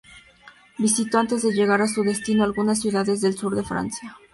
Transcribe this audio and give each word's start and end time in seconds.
Visitó, 0.79 1.19
antes 1.19 1.43
de 1.43 1.51
llegar 1.51 1.83
a 1.83 1.87
su 1.87 2.01
destino, 2.01 2.43
algunas 2.43 2.79
ciudades 2.81 3.21
del 3.21 3.37
sur 3.37 3.55
de 3.55 3.61
Francia. 3.63 4.17